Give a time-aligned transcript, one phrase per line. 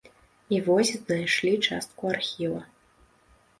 [0.55, 2.65] І вось знайшлі частку архіва.